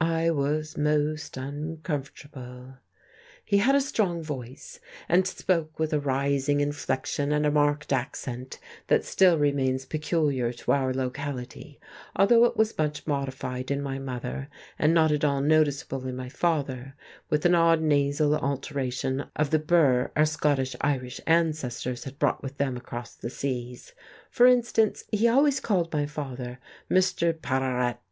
[0.00, 2.78] I was most uncomfortable....
[3.44, 8.58] He had a strong voice, and spoke with a rising inflection and a marked accent
[8.88, 11.78] that still remains peculiar to our locality,
[12.16, 16.28] although it was much modified in my mother and not at all noticeable in my
[16.28, 16.96] father;
[17.28, 22.56] with an odd nasal alteration of the burr our Scotch Irish ancestors had brought with
[22.58, 23.92] them across the seas.
[24.32, 26.58] For instance, he always called my father
[26.90, 27.40] Mr.
[27.40, 28.02] Par r ret.